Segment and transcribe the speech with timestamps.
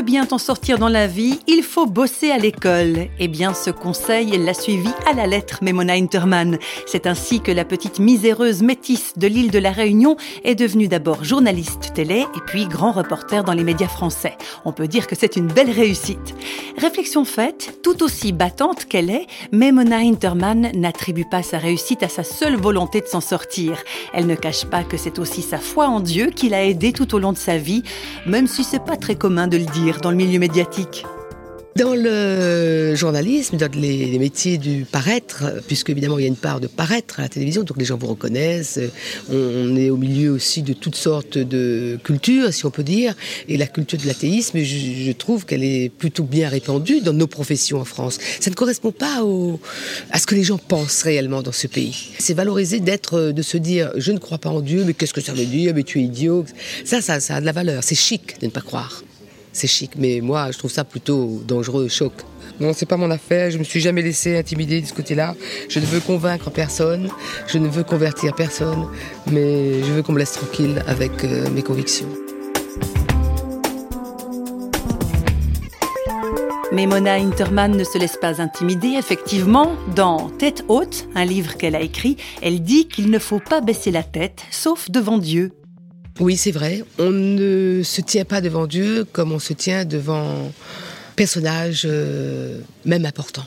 [0.00, 3.08] veux bien t'en sortir dans la vie, il faut bosser à l'école.
[3.18, 6.58] Eh bien, ce conseil l'a suivi à la lettre Memona Interman.
[6.86, 11.22] C'est ainsi que la petite miséreuse métisse de l'île de la Réunion est devenue d'abord
[11.22, 14.38] journaliste télé et puis grand reporter dans les médias français.
[14.64, 16.34] On peut dire que c'est une belle réussite.
[16.76, 22.24] Réflexion faite, tout aussi battante qu'elle est, Memona Interman n'attribue pas sa réussite à sa
[22.24, 23.82] seule volonté de s'en sortir.
[24.14, 27.14] Elle ne cache pas que c'est aussi sa foi en Dieu qui l'a aidée tout
[27.14, 27.82] au long de sa vie,
[28.26, 31.04] même si c'est pas très commun de le dire dans le milieu médiatique.
[31.76, 36.60] Dans le journalisme, dans les, métiers du paraître, puisque évidemment il y a une part
[36.60, 38.80] de paraître à la télévision, donc les gens vous reconnaissent,
[39.30, 43.14] on, est au milieu aussi de toutes sortes de cultures, si on peut dire,
[43.48, 47.80] et la culture de l'athéisme, je, trouve qu'elle est plutôt bien répandue dans nos professions
[47.80, 48.18] en France.
[48.40, 49.22] Ça ne correspond pas
[50.10, 52.10] à ce que les gens pensent réellement dans ce pays.
[52.18, 55.20] C'est valoriser d'être, de se dire, je ne crois pas en Dieu, mais qu'est-ce que
[55.20, 56.44] ça veut dire, mais tu es idiot.
[56.84, 57.84] Ça, ça, ça a de la valeur.
[57.84, 59.02] C'est chic de ne pas croire
[59.52, 59.92] c'est chic.
[59.96, 62.12] Mais moi, je trouve ça plutôt dangereux, choc.
[62.60, 63.50] Non, c'est pas mon affaire.
[63.50, 65.34] Je me suis jamais laissé intimider de ce côté-là.
[65.68, 67.08] Je ne veux convaincre personne.
[67.46, 68.86] Je ne veux convertir personne.
[69.30, 72.08] Mais je veux qu'on me laisse tranquille avec euh, mes convictions.
[76.72, 78.94] Mais Mona Interman ne se laisse pas intimider.
[78.96, 83.60] Effectivement, dans Tête haute, un livre qu'elle a écrit, elle dit qu'il ne faut pas
[83.60, 85.50] baisser la tête, sauf devant Dieu.
[86.20, 86.84] Oui, c'est vrai.
[86.98, 90.52] On ne se tient pas devant Dieu comme on se tient devant
[91.16, 93.46] personnage euh, même important.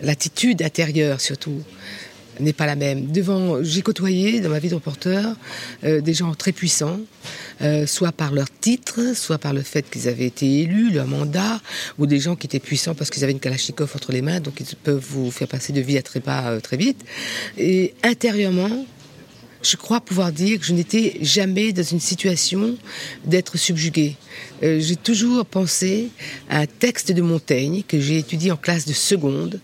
[0.00, 1.62] L'attitude intérieure surtout
[2.40, 3.06] n'est pas la même.
[3.12, 5.36] Devant, j'ai côtoyé dans ma vie de reporter
[5.84, 6.98] euh, des gens très puissants,
[7.62, 11.60] euh, soit par leur titre, soit par le fait qu'ils avaient été élus, leur mandat,
[11.98, 14.58] ou des gens qui étaient puissants parce qu'ils avaient une kalachnikov entre les mains, donc
[14.58, 17.04] ils peuvent vous faire passer de vie à trépas très vite.
[17.56, 18.86] Et intérieurement,
[19.68, 22.76] je crois pouvoir dire que je n'étais jamais dans une situation
[23.24, 24.16] d'être subjuguée.
[24.62, 26.10] Euh, j'ai toujours pensé
[26.48, 29.60] à un texte de Montaigne que j'ai étudié en classe de seconde,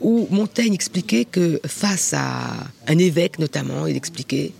[0.00, 4.52] où Montaigne expliquait que face à un évêque notamment, il expliquait,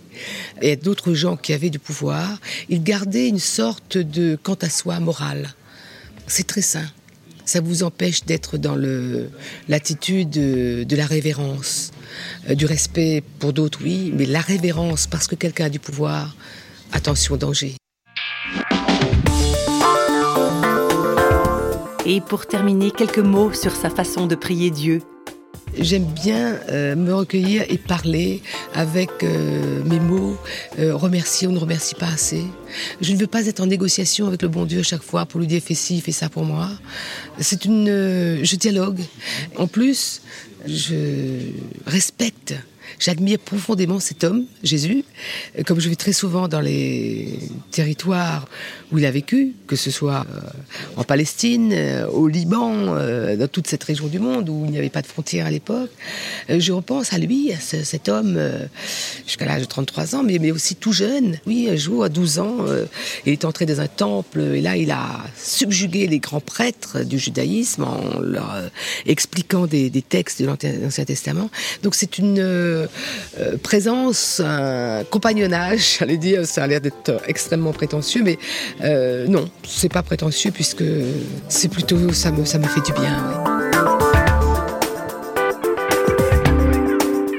[0.61, 4.99] et d'autres gens qui avaient du pouvoir, il gardait une sorte de quant à soi
[4.99, 5.53] morale.
[6.27, 6.85] C'est très sain
[7.45, 8.75] ça vous empêche d'être dans
[9.67, 11.91] l'attitude de, la révérence,
[12.49, 16.35] du respect pour d'autres, oui, mais la révérence parce que quelqu'un a du pouvoir,
[16.91, 17.75] attention, danger.
[22.05, 25.01] Et pour terminer, quelques mots sur sa façon de prier Dieu.
[25.79, 28.41] J'aime bien euh, me recueillir et parler
[28.75, 30.22] avec euh, mes mots,
[30.79, 32.43] euh, remercier ou ne remercie pas assez.
[33.01, 35.47] Je ne veux pas être en négociation avec le bon Dieu chaque fois pour lui
[35.47, 36.69] dire fais ci, fais ça pour moi.
[37.39, 37.87] C'est une,
[38.43, 39.01] je dialogue.
[39.57, 40.21] En plus,
[40.65, 41.51] je
[41.85, 42.55] respecte
[42.99, 45.03] J'admire profondément cet homme, Jésus,
[45.65, 47.39] comme je vais très souvent dans les
[47.71, 48.47] territoires
[48.91, 50.39] où il a vécu, que ce soit euh,
[50.97, 54.77] en Palestine, euh, au Liban, euh, dans toute cette région du monde où il n'y
[54.77, 55.89] avait pas de frontières à l'époque.
[56.47, 58.39] Je repense à lui, à cet homme,
[59.25, 61.39] jusqu'à l'âge de 33 ans, mais, mais aussi tout jeune.
[61.47, 62.57] Oui, un jour, à 12 ans,
[63.25, 67.17] il est entré dans un temple et là, il a subjugué les grands prêtres du
[67.17, 68.69] judaïsme en leur
[69.05, 71.49] expliquant des, des textes de l'Ancien Testament.
[71.81, 72.39] Donc c'est une
[72.73, 78.37] euh, présence, un compagnonnage, j'allais dire, ça a l'air d'être extrêmement prétentieux, mais
[78.83, 80.83] euh, non, c'est pas prétentieux puisque
[81.49, 83.43] c'est plutôt, ça me, ça me fait du bien.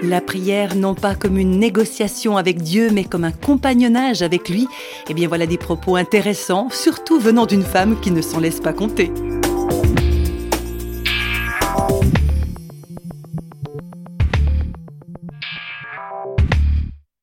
[0.02, 4.68] La prière non pas comme une négociation avec Dieu, mais comme un compagnonnage avec lui,
[5.08, 8.74] eh bien voilà des propos intéressants, surtout venant d'une femme qui ne s'en laisse pas
[8.74, 9.10] compter.